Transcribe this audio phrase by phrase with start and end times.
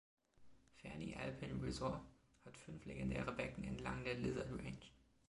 [0.79, 2.01] Fernie Alpine Resort
[2.43, 4.79] hat fünf legendäre Becken entlang der Lizard Range.